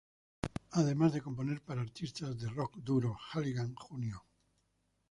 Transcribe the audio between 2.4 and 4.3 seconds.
"rock" duro, Halligan Jr.